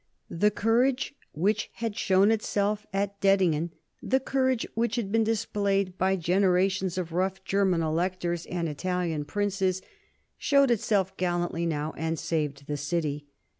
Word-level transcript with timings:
The 0.31 0.49
courage 0.49 1.13
which 1.31 1.69
had 1.73 1.95
shown 1.95 2.31
itself 2.31 2.87
at 2.91 3.21
Dettingen, 3.21 3.69
the 4.01 4.19
courage 4.19 4.65
which 4.73 4.95
had 4.95 5.11
been 5.11 5.23
displayed 5.23 5.95
by 5.99 6.15
generations 6.15 6.97
of 6.97 7.11
rough 7.11 7.43
German 7.43 7.83
electors 7.83 8.47
and 8.47 8.67
Italian 8.67 9.25
princes, 9.25 9.83
showed 10.39 10.71
itself 10.71 11.15
gallantly 11.17 11.67
now 11.67 11.93
and 11.97 12.17
saved 12.17 12.65
the 12.65 12.77
city. 12.77 13.27